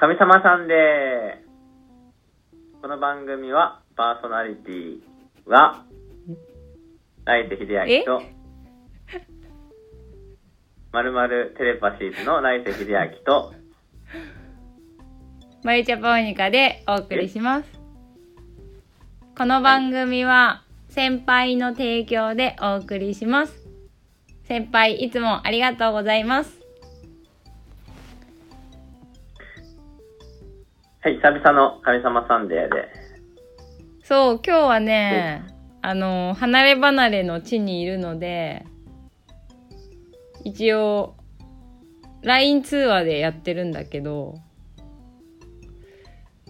[0.00, 1.44] 神様さんで
[2.80, 5.00] この番組はパーソナリティ
[5.44, 5.84] は
[7.28, 8.22] 来世秀明と
[10.92, 13.52] まるまるテレパシーズの来世秀明と
[15.62, 17.68] マリチャポニカでお送りします。
[19.36, 23.68] この番組は先輩の提供でお送りします。
[24.44, 26.58] 先輩いつもありがとうございます。
[31.00, 32.88] はい久々の神様サンデーで
[34.02, 38.64] そう、今日はね、あの、離れ離れの地にいるので、
[40.44, 41.14] 一応、
[42.22, 44.34] LINE 通話でやってるんだけど、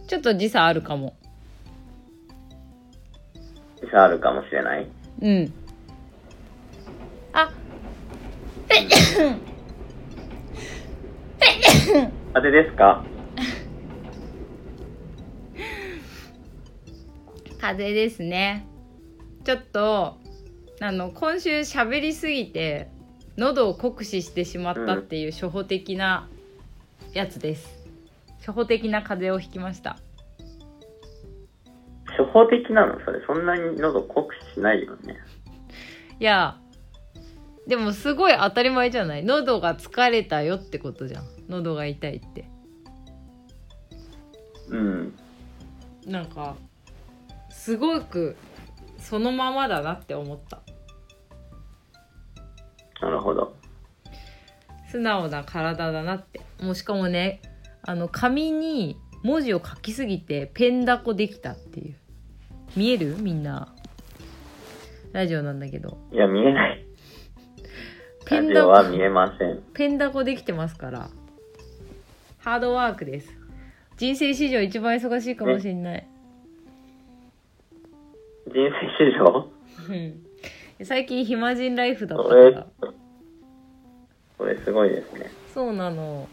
[0.06, 1.14] ちょっと時差あるかも。
[3.82, 4.86] 時差あるかもしれない？
[5.20, 5.52] うん。
[7.34, 7.50] あ、
[12.34, 13.04] あれですか？
[17.60, 18.64] 風邪ですね。
[19.44, 20.18] ちょっと、
[20.80, 22.88] あの、今週喋りすぎて、
[23.36, 26.28] 喉を酷使してしまったっていう初歩的な
[27.14, 27.78] やつです。
[28.40, 29.96] 初歩的な風邪をひきました。
[32.06, 32.98] 初歩的なの？
[33.04, 35.16] それそんなに喉酷使しないよね
[36.18, 36.58] いや、
[37.66, 39.24] でもすごい当たり前じゃない？
[39.24, 41.24] 喉が疲れたよってことじゃん。
[41.48, 42.48] 喉が痛いって。
[44.68, 45.14] うん
[46.06, 46.56] なんか、
[47.50, 48.36] すごく
[49.08, 50.60] そのままだなって思った。
[53.00, 53.56] なるほど。
[54.90, 56.40] 素直な体だなって。
[56.60, 57.40] もうしかもね
[57.82, 61.94] あの紙に文字を書きすぎてペンダコできたっていう。
[62.76, 63.16] 見える？
[63.18, 63.74] みんな。
[65.12, 65.96] ラジオなんだけど。
[66.12, 66.84] いや見えない。
[68.26, 68.68] ペンダコ。
[68.68, 69.62] オは見えません。
[69.72, 71.08] ペンダコできてますから。
[72.36, 73.30] ハードワークです。
[73.96, 76.06] 人生史上一番忙しいかもしれない、
[78.48, 79.50] 人生史上？
[79.88, 80.84] うん。
[80.84, 82.34] 最近暇人ライフだったか。
[82.34, 82.66] ら
[84.38, 85.30] これすごいですね。
[85.52, 86.28] そうなの。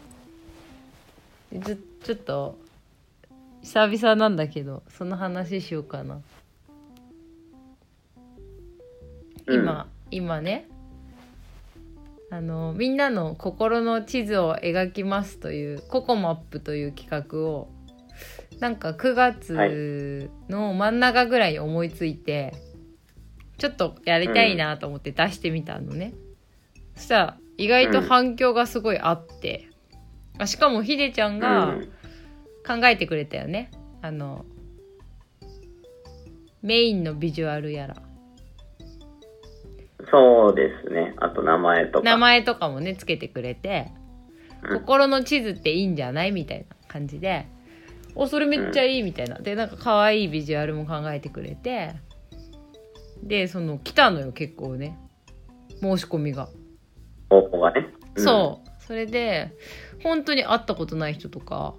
[1.52, 2.58] ちょちょっと
[3.62, 6.20] 久々なんだけどその話しようかな。
[9.48, 10.68] 今、今ね。
[12.30, 17.68] あのみんなの心の地図を描きますというココマップという企画を
[18.60, 22.54] なんか9月の真ん中ぐらいに思いついて、
[23.58, 26.14] ちょっとやりたいなと思って出してみたのね、
[26.94, 29.68] そしたら意外と反響がすごいあって、
[30.38, 31.88] あしかもひでちゃんうがん。
[32.66, 33.70] 考えてくれたよね。
[34.02, 34.44] あの
[36.62, 37.96] メインのビジュアルやら。
[40.10, 41.14] そうですね。
[41.18, 42.04] あと名前とか。
[42.04, 43.92] 名前とかもねつけてくれて
[44.68, 44.80] うん。
[44.80, 46.32] 心の地図っていいんじゃない？
[46.32, 47.46] みたいな感じで
[48.16, 49.38] おそれめっちゃいいみたいな。
[49.38, 51.94] でなんか可愛いビジュアルも考えてくれて。
[53.22, 54.98] でその来たのよ結構ね。
[55.80, 56.48] 申し込みが、
[57.28, 58.20] 方法がね、う。
[58.20, 58.24] ん。
[58.24, 59.52] そうそれで
[60.02, 61.74] 本当に会ったことない人とか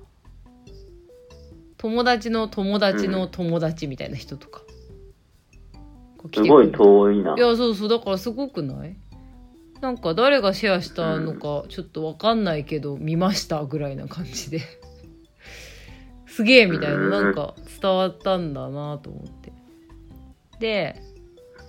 [1.77, 4.61] 友達の友達の友達みたいな人とか、
[6.17, 7.35] こう来すごい遠いな。
[7.35, 7.89] いやそうそう。
[7.89, 8.97] だからすごくない？
[9.81, 14.61] なんか誰がシェアしたのかちょっとわかんないけど見ましたぐらいな感じで
[16.37, 17.09] すげえみたいなうん。
[17.09, 19.51] なんか伝わったんだなと思って。
[20.59, 21.01] で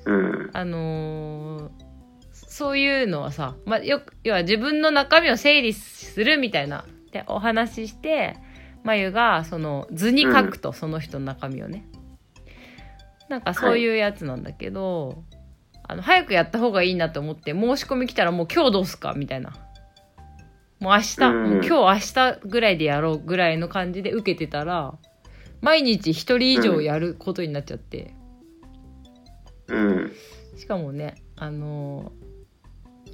[0.05, 0.51] うん。
[0.53, 1.89] あのー
[2.33, 8.37] そういうのはさ、まあ、よく要は自分の中身を整理するみたいなでお話しして
[8.83, 11.87] まゆがその図に書くと、その人の中身をね。
[13.29, 13.95] なんかそうい。
[13.95, 15.23] うやつなんだけど、
[15.85, 19.53] あの早くやった方がいいなと思って申し込み来たらもう今日どうすかみたいな
[20.81, 21.51] もう明日、うん。
[21.51, 24.95] もう今日明日ぐらいでやろうぐらいの感じで受けてたら
[25.61, 28.15] 毎日一人以上やることになっちゃって、
[29.67, 30.13] うん。
[30.57, 32.13] しかもねあの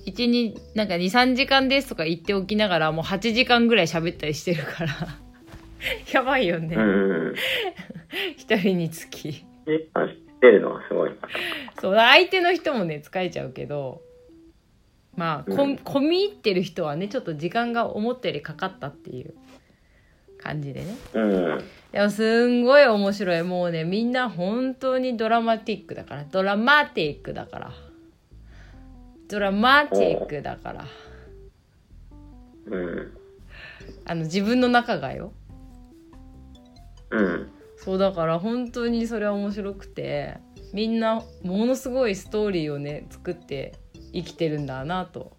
[0.06, 4.94] ー、1になんか23時間ですとか言っておきながらもう8時間ぐらい喋ったりしてるから。
[6.12, 6.76] やばいよね。
[6.76, 7.34] うん。
[8.36, 9.44] 一、人につき。
[9.66, 10.74] で知ってるの？
[10.74, 11.10] はすごい。
[11.10, 11.16] な
[11.80, 14.02] そう相手の人もね疲れちゃうけど
[15.16, 15.74] まあこ、うん。
[15.76, 19.34] 込み入ってる人はねちょっと時間が思ったよりかかったっていう
[20.38, 20.96] 感じでね。
[21.14, 21.64] うん。
[21.92, 23.42] でもすんごい面白い。
[23.42, 26.24] もうねみんな本当にドラマティックだから。
[26.24, 27.72] ドラマティックだから。
[29.28, 30.84] ドラマティックだから。
[32.66, 33.12] うん。
[34.06, 35.32] あの自分の中がよ。
[37.10, 37.50] うん。
[37.76, 40.38] そうだから本当にそれは面白くて。
[40.74, 43.78] みんなものすごいストーリーをね作って
[44.14, 45.36] 生きてるんだなと。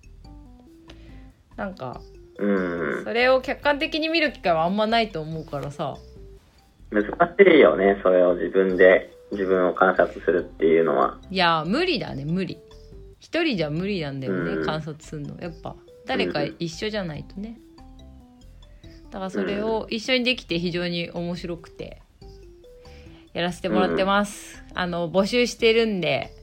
[1.56, 2.02] なんか
[2.38, 3.04] うん。
[3.04, 5.96] それを客観的に見る機会はあんまないと思うからさ。
[6.92, 7.10] 難し
[7.58, 11.18] いよね、それを自分で、自分を観察するっていうのは。
[11.32, 12.60] いや無理だね無理。
[13.20, 14.66] 一人じゃ無理なんだよね、うん。
[14.66, 15.40] 観察するの。
[15.40, 15.76] やっぱ
[16.06, 17.58] 誰か一緒じゃないとね。
[19.16, 22.02] だからそれを一緒にできて非常に面白くて
[23.34, 26.34] やらせてもらってます、あの募集してるんで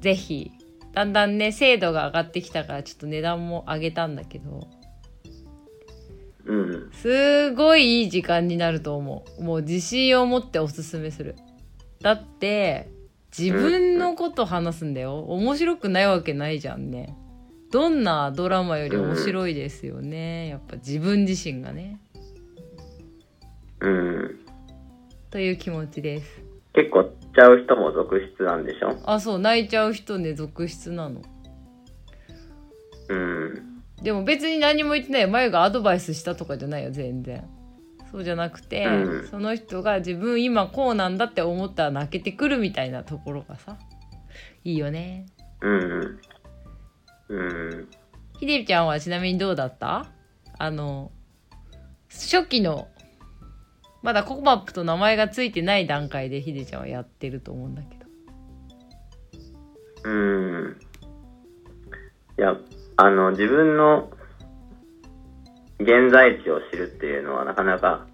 [0.00, 0.50] ぜひ
[0.94, 4.68] だんだんね精度が上がってきたからちょっと値段も上げたんだけど
[6.46, 6.90] うん。
[6.92, 9.42] すごいいい時間になると思う。
[9.42, 11.36] もう自信を持っておすすめする。
[12.00, 12.90] だって
[13.36, 15.20] 自分のこと話すんだよ。
[15.20, 17.16] 面白くないわけないじゃんね。
[17.70, 20.48] どんなドラマより面白いですよね。
[20.48, 21.98] やっぱ自分自身がね。
[23.80, 24.38] うん。
[25.30, 26.42] という気持ちです。
[26.74, 28.96] 結構、ちゃう人も続出なんでしょ？
[29.04, 31.22] あそう泣いちゃう人ね続出なの？
[33.08, 33.82] うん。
[34.02, 35.28] でも別に何も言ってないよ。
[35.28, 37.48] 眉がアドバイスしたとかじゃないよ全然。
[38.10, 39.28] そうじゃなくて、うん。
[39.28, 43.76] その人が自分今こうなんだって思ったら泣けてくるみたいなところがさ
[44.62, 45.26] いいよね。
[45.60, 46.20] うん。
[47.28, 47.88] うん。
[48.38, 50.06] ひでちゃんはちなみにどうだった？
[50.58, 51.10] あの
[52.08, 52.88] 初期の
[54.04, 58.04] まだココマップと名前がついてない段階でひでちゃんはやってると思うんだけど
[60.04, 60.76] うん。
[62.38, 62.54] いや、
[62.98, 64.10] あの、自分の
[65.80, 68.06] 現在地を知るっていうのはなかなか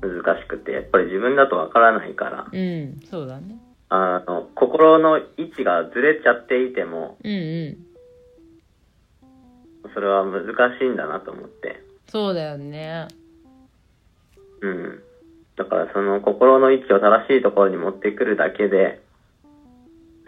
[0.00, 3.58] 難しくて、やっぱり自分だとわからないから、うんそうだね
[3.88, 7.86] あの、心の位置がずれちゃっていても、うんうん
[9.92, 10.44] それは難
[10.78, 11.82] しいんだなと思って。
[12.06, 13.08] そうだよね
[14.60, 15.02] うん。
[15.56, 19.00] だからその心の位置を正しいところに持ってくるだけで、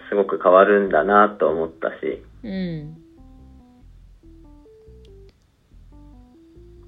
[0.09, 2.97] すごく変わるんだなと思ったし、うん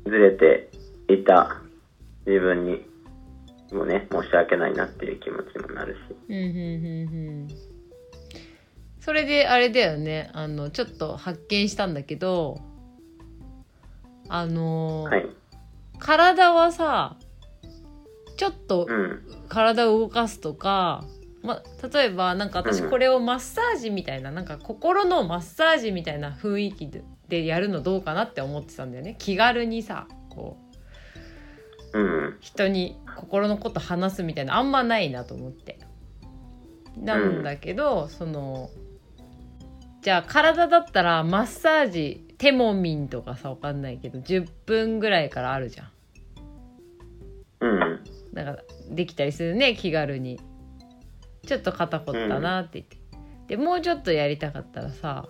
[0.04, 0.70] ずれて
[1.08, 1.60] いた
[2.26, 2.86] 自分に
[3.72, 5.98] もね、申し訳ないなっていう気持ちもなるし。
[6.28, 7.48] うんうんうんうん
[9.00, 12.60] それであれだよねあのちょっと発見したんだけど
[14.28, 15.26] あのーはい。
[15.98, 17.16] 体はさ
[18.38, 19.22] ちょっとうん。
[19.48, 21.04] 体を動かすとか、
[21.42, 21.62] ま、
[21.92, 30.56] 例えばなんか私うんこれをマッサージみたいななんか心のマッサージみたいな雰囲気ででやるのどうかなって思ってたんだよね気軽にさこ
[31.92, 32.36] ううん。
[32.40, 35.78] 人に心のこと話すみたいなあんまないなと思って
[36.96, 38.70] なんだけど、その
[40.02, 45.90] じゃあ体だったらマッサージテモミンとかさわかんないけど10分ぐらいからあるじゃん。
[48.44, 50.40] なんかできたりするね気軽に。
[51.46, 52.98] ちょっと肩凝ったなって言って、
[53.46, 55.26] でもうちょっとやりたかったらさ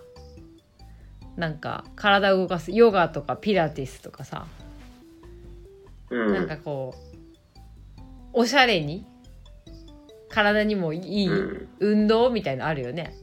[1.37, 4.45] なんか体を動かすヨガとかピラティスとかさ
[6.09, 6.33] うん。
[6.33, 7.99] なんかこう
[8.33, 9.05] おしゃれに
[10.27, 11.69] 体にもいいうん。
[11.79, 13.15] 運動みたいのあるよね。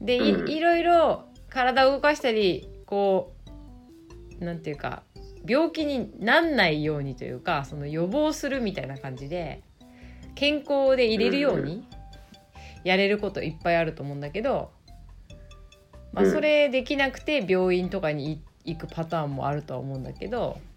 [0.00, 0.48] でい,、うん。
[0.48, 3.32] いろいろ体を動かしたりこ
[4.40, 5.04] うなんていうか
[5.46, 9.62] 病気になんないようにというかその予防するみたいな感じで
[10.34, 11.86] 健康で入れるように
[12.82, 14.70] やれることいっぱいあると思うんだけど、
[16.12, 20.58] まあ、うんそれできなくて病院とかに行くパターンもあるとは思うんだけど。
[20.58, 20.74] うん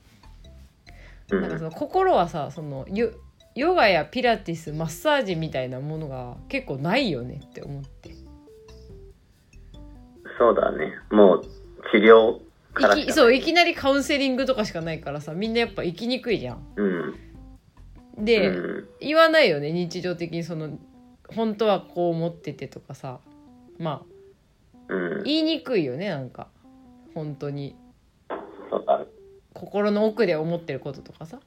[1.29, 3.11] なんかその心はさそのヨ
[3.53, 8.15] ヨガやピラティスマッサージみたいなものが結構ないよねって思って
[10.37, 10.93] そうだね。
[11.11, 11.43] もう、
[11.91, 12.39] 治療
[12.77, 16.65] からいいきそういきなりカウンセリングとかしかないからさみんなやっぱ生きにくいじゃん。
[16.75, 18.25] うん。
[18.25, 18.89] で、うん。
[18.99, 20.77] 言わないよね日常的にその
[21.27, 23.19] 本当はこう思っててとかさ
[23.77, 24.03] ま
[24.89, 25.23] あうん。
[25.23, 26.47] 言いにくいよねなんか
[27.13, 27.75] 本当に。
[29.53, 31.39] 心の奥で思ってることとかさ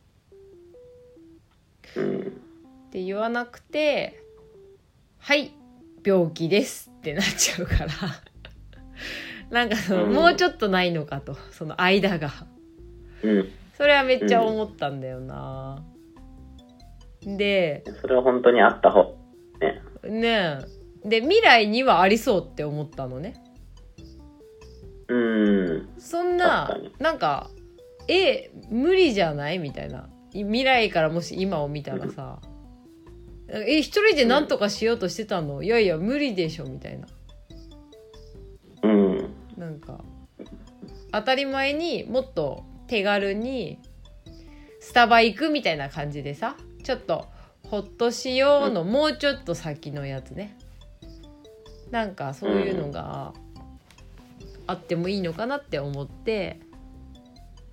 [1.97, 2.19] うん。
[2.21, 4.21] って言わなくて
[5.19, 5.53] 「はい
[6.05, 7.89] 病気です」ってなっちゃうから
[9.51, 10.13] なんかその、うん。
[10.13, 11.37] もうちょっとないのかと。
[11.51, 12.31] その間が。
[13.23, 13.49] うん。
[13.77, 15.83] それはめっちゃ思ったんだよな、
[17.23, 19.17] でそれは本当にあった方。
[19.61, 19.83] ね。
[20.11, 20.59] ね。
[21.03, 23.43] えで未来にはありそうって思ったのね。
[25.09, 25.89] うん。
[25.99, 26.95] そんな確かに。
[26.99, 27.51] なんか
[28.07, 29.59] え無理じゃない？
[29.59, 30.11] みたいな。
[30.35, 32.39] い未来からもし今を見たらさ。
[33.49, 35.63] え一人で何とかしようとしてたの？
[35.63, 37.07] いやいや無理でしょみたいな。
[37.07, 37.11] うん。
[39.61, 40.01] なんか
[41.13, 43.79] 当たり前にもっと手軽に
[44.81, 47.27] スタバ行くみたいな感じでさちょっと
[47.69, 50.57] ほっとしようのもうちょっと先のやつね
[51.91, 53.35] なんかそういうのが
[54.67, 56.59] あってもいいのかなって思って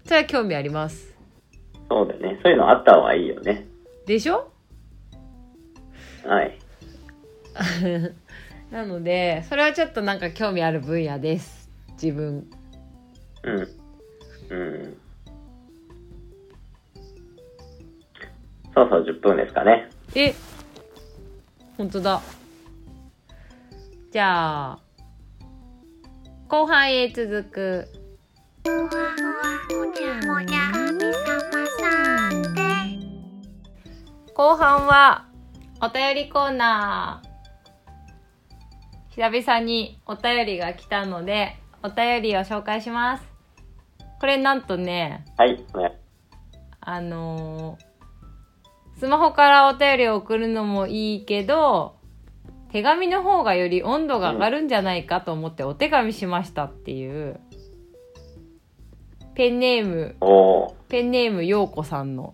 [0.03, 1.15] それは興味あります
[1.89, 2.39] そうだよね。
[2.44, 3.65] そういうのあった方がいいよね。
[4.06, 4.51] でしょ？
[6.25, 6.58] はい。
[8.72, 11.56] なのでそれはちょっとなんか興味ある分野です
[12.01, 12.47] 自分
[13.43, 13.55] うん。
[14.49, 14.97] うん。
[18.73, 19.89] そろそろ10分ですかね。
[20.15, 20.33] え
[21.77, 22.21] 本当だ
[24.11, 24.79] じゃあ
[26.47, 27.87] 後半へ続く
[34.33, 35.25] 後半は
[35.81, 37.27] お便りコーナー
[39.15, 43.24] 久々にお便りが来たのでお便りを紹介します
[44.19, 45.63] これなんとねはい。
[46.81, 47.88] あのー
[49.00, 51.98] スマホからお便りを送るのもいいけど
[52.72, 57.39] 手紙の方がより温度が上がるんじゃないかと思ってお手紙しましたっていう
[59.36, 60.74] ペンネームおー。
[60.89, 62.34] ペンネームようこさんの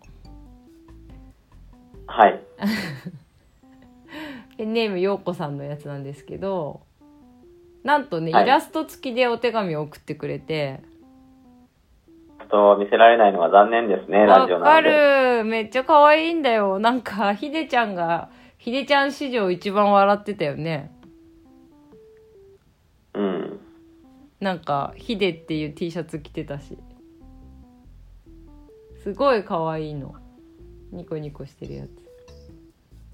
[2.08, 2.40] はい。
[4.58, 6.82] ペンネームようこさんのやつなんですけど
[7.84, 8.44] なんとね、はい。
[8.44, 10.82] イラスト付きでお手紙を送ってくれて。
[12.40, 15.38] ちょっと見せられないのが残念ですね、ラわかジオなので。
[15.40, 16.80] るめっちゃ可愛いんだよ。
[16.80, 20.92] なんかひでちゃんがひでちゃん史上一番笑ってたよね。
[23.14, 23.60] うん。
[24.40, 26.78] なんかヒデっていう T シャツ着てたし。
[29.04, 30.16] すごい可愛いの。
[30.92, 31.90] ニコニコしてるやつ。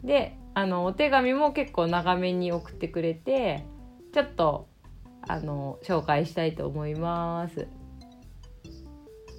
[0.06, 3.66] であのお手紙も結構長めに送ってくれて
[4.14, 4.68] ちょっと
[5.28, 7.68] あの紹介したいと思います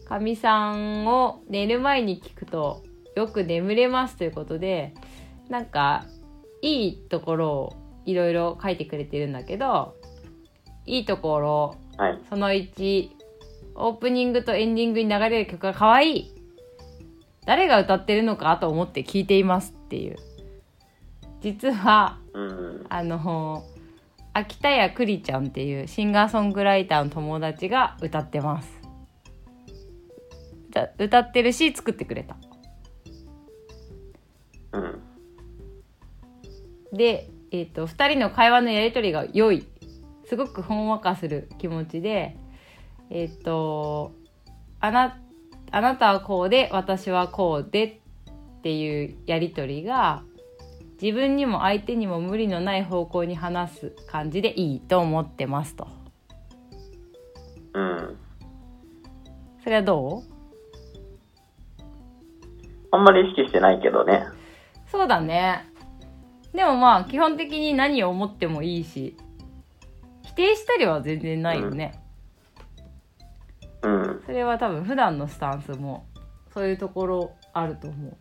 [0.09, 2.83] かみさんを寝る前に聞くと
[3.17, 4.95] よく眠れますということで
[5.49, 6.07] なんか
[6.63, 9.97] いいところをいろいろ書いてくれてるんだけど
[10.87, 12.21] いいところはい。
[12.31, 13.11] その1
[13.75, 16.35] オープニングとエンディングに流れる曲が可愛い
[17.45, 20.17] 誰が歌ってるのかと思って聞いていますっていう
[21.43, 22.87] 実はうん。
[22.89, 23.65] あの
[24.33, 28.81] 秋田屋くりちゃんっていうシンガーソングライターの友達が歌ってます。
[30.71, 32.37] 歌歌ってるし作ってくれた。
[34.73, 35.03] うん。
[36.93, 39.67] で、えー、と2人の会話のやり取りが良い。
[40.27, 42.37] すごくほんわかする気持ちで
[43.11, 44.13] えっ、と
[44.79, 45.21] あな
[45.73, 47.85] あなたはこうで私はこうで
[48.59, 50.23] っていうやり取りが
[51.03, 55.89] 自分にも相手にも無理のない方向に話す感じでいいと思ってますと
[57.73, 58.17] うん。
[59.63, 60.23] それはどう？
[62.91, 64.25] あんまり意識してないけどね。
[64.91, 65.67] そうだね
[66.53, 69.17] でもまあ基本的に何を思ってもいいし
[70.23, 72.03] 否定したりは全然ないよね、
[73.83, 74.23] うん。
[74.27, 76.07] それは多分普段のスタンスも
[76.53, 78.17] そういうところあると思う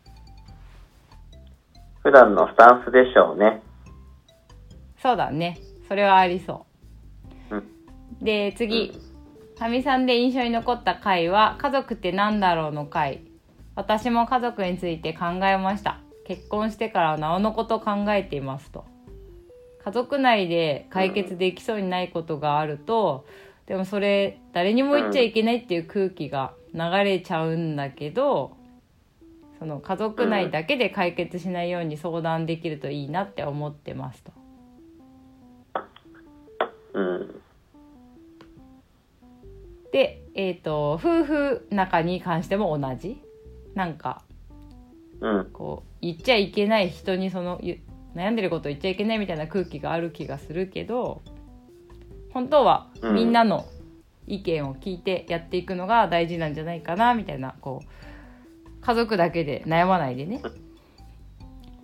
[2.03, 3.61] 普段のスタンスでしょうね。
[5.01, 5.57] そうだね。
[5.87, 6.65] それはありそ
[7.51, 7.63] う、うん。
[8.21, 8.91] で次。
[9.57, 13.21] かみさんで印象に残った回は「家族ってなんだろう?」の回。
[13.75, 15.99] 私も家族について考えました。
[16.25, 18.85] 結婚してからなおのことを考えていますと。
[19.83, 23.25] 家族内で解決できそうにないことがあると、
[23.65, 28.51] でもそれ誰にも言っちゃいけないっていう空気が流れちゃうんだけど
[29.59, 34.31] その家族内だけで解決しないように相談できるといいなって思ってますと。
[36.93, 37.41] うん。
[39.91, 43.21] で、えっと夫婦仲に関しても同じ？
[43.75, 44.23] なんか
[45.19, 45.49] うん。
[45.51, 47.79] こう言っちゃいけない人にそのゆ
[48.15, 51.21] 悩んでることを言っちゃいけないみたいな空気がある気がするけど
[52.33, 53.65] 本当はうんみんなの
[54.25, 57.87] 意見を聞いてやっていくのが大事なんじゃないかなみたいなこう
[58.81, 60.41] 家族だけで悩まないでね。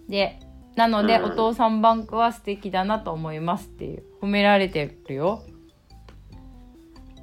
[0.07, 0.39] で
[0.75, 5.41] なので、うんお父さんバンクは素敵だなと思いますっていう褒められてるよ。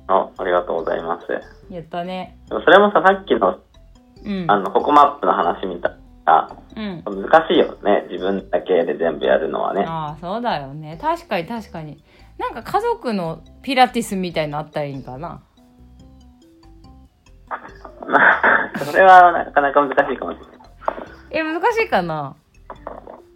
[0.08, 1.26] あ、ありがとうございます。
[1.72, 2.38] やったね。
[2.48, 3.60] それもさ、さっきの、
[4.24, 4.50] うん。
[4.50, 5.92] あの、ココマップの話みたい
[6.24, 7.02] な、うん。
[7.04, 8.06] 難しいよね。
[8.10, 9.84] 自分だけで全部やるのはね。
[9.86, 12.02] ああそうだよね確かに確かに
[12.38, 15.40] なんか家族のピラティスみたいなのあったらいいんかなまあ、
[18.84, 20.58] それはなかなか難しいかもしれない。
[21.30, 22.36] え、難しいかな？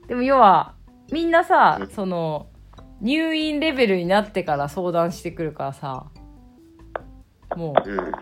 [0.09, 0.75] でも要は、
[1.11, 2.47] みんなさう、んその、
[3.01, 6.07] 入院レベルになってから相談してくるからさ、
[7.57, 8.13] もう、うん。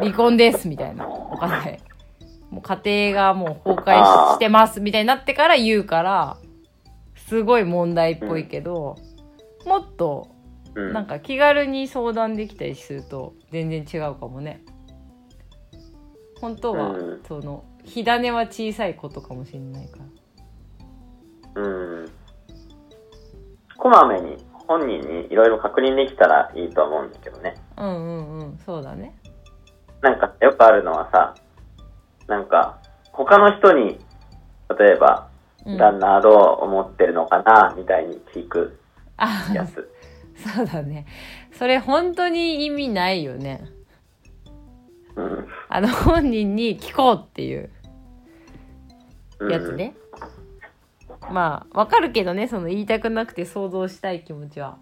[0.00, 1.06] 離婚ですみたいな。
[1.06, 1.80] わかんない。
[2.50, 6.36] もう家庭がもう崩壊してますみたいになってから言うから、
[7.16, 8.96] すごい問題っぽいけど、
[9.66, 10.28] もっと、
[10.74, 10.92] うん。
[10.92, 14.60] なんか気軽に相談できたりすると全然違うかもね。
[16.44, 20.00] 本当は、うんその、火種は小さいことかもしれないか
[21.54, 21.62] ら。
[21.62, 21.68] う
[22.02, 22.10] ん。
[23.78, 27.54] こまめに本人にいろいろ確認できたらいいとは思うんですけどね。
[27.78, 29.16] うんうんうん、そうだね。
[30.02, 31.34] なんかよくあるのはさ、
[32.26, 32.78] なんか
[33.10, 33.98] 他の人に、
[34.78, 35.30] 例えば、
[35.64, 38.78] うん、旦那はどう思ってるのかな、みたいに聞く
[39.16, 39.90] あやつ。
[40.36, 41.06] そうだね。
[41.52, 43.64] それ本当に意味ないよね。
[45.78, 45.84] うん。
[45.84, 47.70] あの本人に聞こうっていう
[49.40, 49.72] うんやつ。
[49.72, 49.94] ね。
[51.30, 54.78] まあ、わかるけどね、その言いたくなくて想像したい気持ちは。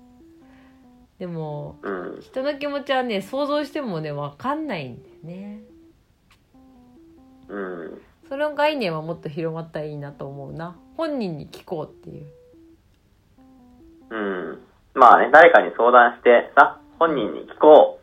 [1.19, 2.21] でも、うん。
[2.21, 5.61] 人の気持ちはね、想像してもね、わかんないんだよね。
[7.49, 8.03] うん。
[8.29, 10.77] その概念はもっと広まったらいいなと思うな。
[10.97, 12.27] 本人に聞こうっていう。
[14.11, 14.59] うん。
[14.95, 18.02] まあね、誰かに相談してさ、本人に聞こう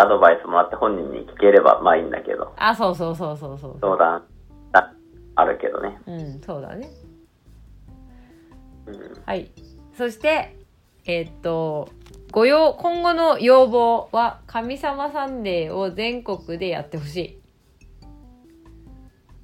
[0.00, 3.78] アドバイスもらって本人に聞ければまあいいんだけど、あ、そうそうそうそうそう。
[3.80, 4.24] 相談
[4.72, 4.92] あ
[5.36, 6.00] あるけどね。
[6.06, 6.88] うん、そうだね。
[8.86, 9.22] うん。
[9.26, 9.50] はい。
[9.96, 10.56] そして、
[11.04, 11.88] えーっと、
[12.32, 17.40] ご要、今後の要望は、神様サンデーを全国でやってほしい。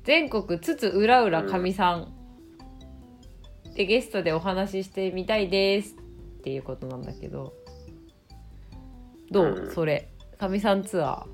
[0.04, 2.14] 全国津々浦々神さん。
[3.74, 5.96] で、ゲストでお話ししてみたいです。
[5.96, 7.52] っていうことなんだけど。
[9.30, 10.08] どう、うんそれ。
[10.38, 11.26] 神さんツア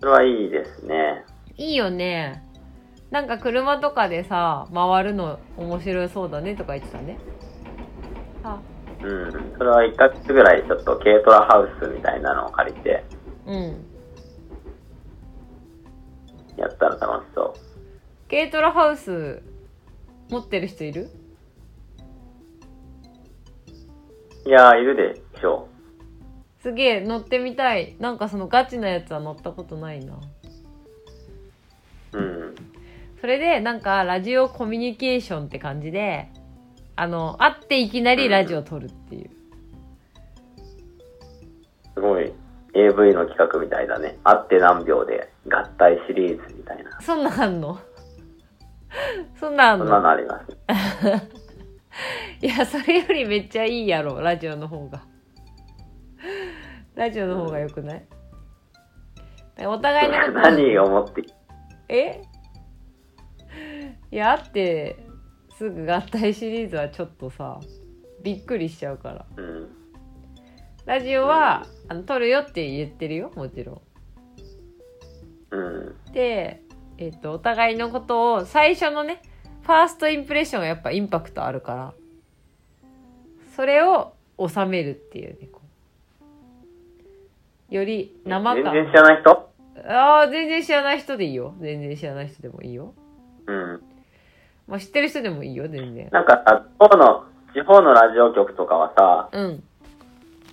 [0.00, 1.24] それはいいですね。
[1.56, 1.62] ー。
[1.62, 2.42] いいよね。
[3.10, 7.18] なんか車とかでさ、回るの面白そうだねとか言ってたね。
[8.44, 8.60] あ、
[9.02, 9.54] うん。
[9.56, 13.04] それは1ヶ月ぐらいちょっと軽トラハウスみたいなのを借りて
[13.46, 13.84] うん。
[16.56, 17.54] やったら楽しそ
[18.30, 19.42] 軽トラハウス
[20.28, 21.08] 持ってる人いる？
[24.44, 24.48] う。
[24.48, 25.68] いやー、いるでしょ
[26.62, 30.14] すげえ乗ってみたいなんかそのガチなやつは乗ったことないな
[32.12, 32.18] う。
[32.18, 32.54] うん。
[33.20, 36.28] それでなんかラジオコミュニケーションって感じで
[36.96, 39.30] あの会っていきなりラジオ撮るっていう
[41.94, 42.32] すごい
[42.74, 44.18] AV の企画みたいだね。
[44.22, 47.00] 会って何秒で合体シリーズみたいな。
[47.00, 47.78] そんなんあんの？
[49.38, 50.56] そんなんあんそんなののあります。
[52.46, 55.02] いやそれよりめっちゃいいやろラジオの方が
[56.98, 58.04] ラジオの方がよくない？
[59.66, 60.32] お互いのこと。
[60.50, 61.22] 何を思って、
[61.88, 62.22] え？
[64.10, 64.96] いやあって
[65.56, 67.60] すぐ合体シリーズはちょっとさ
[68.24, 69.26] びっくりしちゃうから。
[69.36, 69.68] うん。
[70.86, 73.80] ラジオはあの撮るよって言ってるよもちろ
[75.52, 75.88] うん。
[75.90, 76.12] ん。
[76.12, 76.64] で
[76.96, 79.22] えっ、とお互いのことを最初のね
[79.62, 81.94] ファーストインプレッションがやっぱインパクトあるから
[83.54, 85.67] それを収めるっていうねこう
[87.68, 88.64] より生感。
[88.64, 89.50] 全然知らない人？
[89.88, 91.54] ああ全然知らない人でいいよ。
[91.60, 92.94] 全然知らない人でもいいよ。
[93.46, 93.82] うん。
[94.66, 96.08] まあ知ってる人でもいいよ全然。
[96.10, 99.62] なんかさ、地方の、地方のラジオ局とかはさ、うん。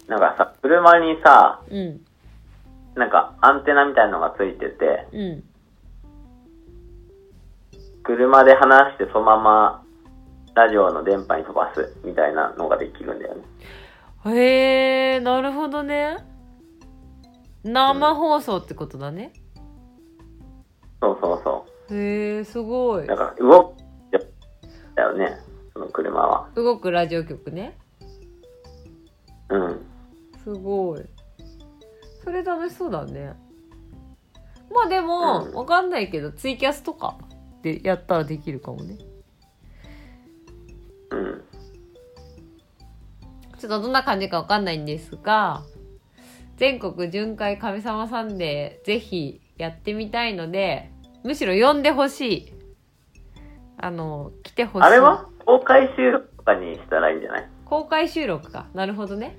[0.07, 2.01] なんかさ、車にさ、うん。
[2.95, 5.43] なんかアンテナみたいのがついてて、うん。
[8.03, 9.83] 車で話してそのまま
[10.53, 13.41] ラジオの電波に飛ばすみたいなのができるんだよね。
[14.27, 16.17] へえなるほどね
[17.65, 19.33] 生放送ってことだね、
[21.01, 23.05] そうそうそへえすごい。
[23.05, 23.07] う。
[23.07, 23.75] だから動く、
[24.95, 25.39] だよね、
[25.73, 26.49] その車は。
[26.53, 27.75] 動くラジオ局ね。
[29.49, 29.85] うん。
[30.43, 31.01] すごい。
[32.23, 33.33] それ楽しそうだね。
[34.71, 35.53] まあでも、うん。
[35.53, 37.17] わかんないけどツイキャスとか
[37.63, 38.99] でやったらできるかもね。
[41.09, 41.43] うん。
[43.57, 45.63] ちょっとどんな感じかわかんないんですが
[46.57, 50.91] 全国巡回神様サンデーぜひやってみたいので
[51.23, 52.53] むしろ呼んでほしい。
[53.77, 54.85] あの来てほしい。
[54.85, 55.27] あれは？
[55.45, 57.49] 公開収録とかにしたらいいんじゃない？
[57.65, 58.67] 公開収録か。
[58.73, 59.37] なるほどね。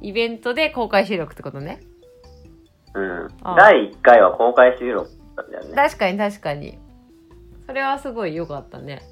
[0.00, 1.80] イベントで公開収録ってことね。
[2.94, 3.28] うん。
[3.42, 5.74] あ第1回は公開収録だったんだよね。
[5.74, 6.78] 確かに確かに。
[7.66, 9.02] それはすごい良かったね。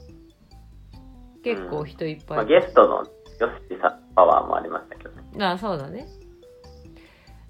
[1.45, 5.45] 結構人いっぱい、まあ、ゲストのヨッシーさんパワーもありましたけどね。
[5.45, 6.07] あそうだね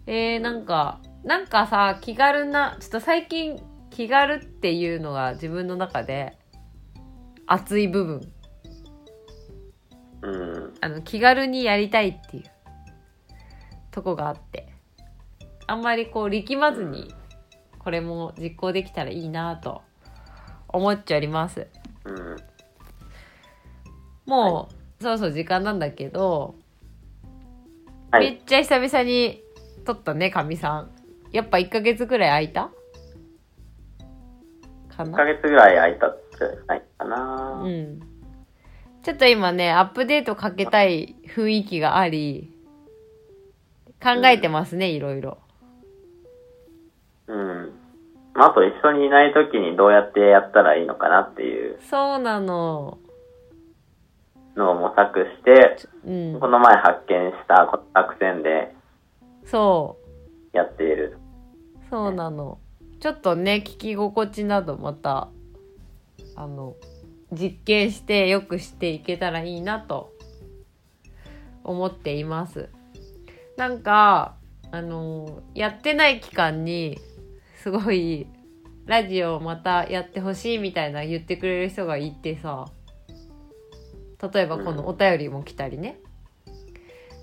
[0.07, 6.39] えー、なんかなんかさ気軽なちょっと最近気軽っていうのが自分の中で
[7.47, 8.33] 熱い部分
[10.23, 10.75] うん。
[10.81, 12.45] あの気軽にやりたいっていう
[13.91, 14.69] とこがあって
[15.67, 17.13] あんまりこう力まずに
[17.79, 19.83] これも実行できたらいいなと
[20.69, 21.69] 思っちゃおります
[22.05, 22.37] うん。
[24.27, 26.55] もう、そろそろ時間なんだけど、
[28.11, 28.33] はい。
[28.33, 29.43] めっちゃ久々に
[29.85, 30.91] 撮ったねかみさん。
[31.33, 32.71] やっぱ1ヶ月くらい空いた？
[34.97, 37.63] か1なヶ月ぐらい空いたんじゃないかな。
[37.65, 38.01] うん。
[39.03, 42.53] ちょっと今ねアップデートかけたい雰囲気があり
[44.03, 45.39] 考えてますね、いろいろ。
[47.29, 47.73] うん。
[48.35, 51.79] まあ、あと一緒にいない時にどうやってやったらいいのかなっていう。
[51.89, 52.99] そうなの。
[54.57, 56.41] のを模索して、うん。
[56.41, 58.75] この前発見した作戦で
[59.45, 59.99] そ
[60.53, 60.57] う。
[60.57, 61.19] やっている。
[61.91, 62.59] そうなの。
[63.01, 65.29] ちょっとね聞き心地などまた
[66.37, 66.77] あの
[67.33, 70.13] 実験してよくしていけたらいいなと
[71.65, 72.69] 思っています。
[73.57, 74.37] なんか
[74.71, 76.99] あのやってない期間に
[77.57, 78.27] すごい
[78.87, 82.67] ラジオまたやってほしいみたいな言ってくれる人がいてさ。
[84.33, 85.99] 例えばこのお便りも来たりね、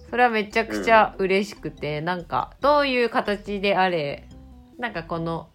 [0.10, 4.28] それはめちゃくちゃ嬉しくて、なんかどういう形であれ
[4.78, 5.50] なんかこの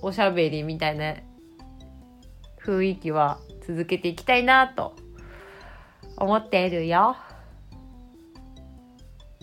[0.00, 1.14] おしゃべりみたいな
[2.64, 4.94] 雰囲気は続けていきたいなと
[6.16, 7.16] 思っているよ。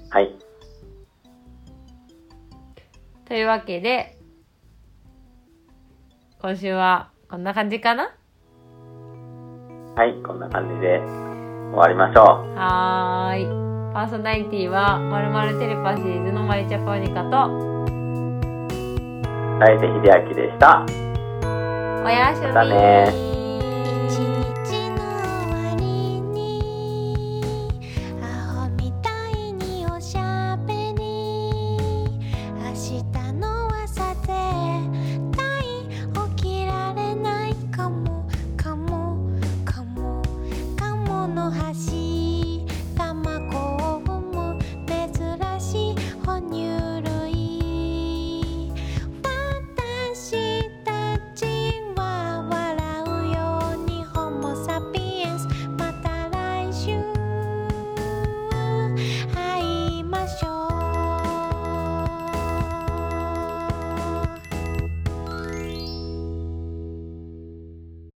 [0.10, 0.36] はい。
[3.25, 4.17] というわけで
[6.41, 8.15] 今週はこんな感じかな？
[9.95, 10.13] はい。
[10.23, 10.99] こんな感じで
[11.71, 12.56] 終わりましょう。
[12.56, 13.62] はーい。
[13.93, 17.29] パーソナリティはまるまるテレパシーズのマリチャパニカと
[19.60, 20.84] 大勢秀明でした。
[22.03, 23.33] おやすみまたね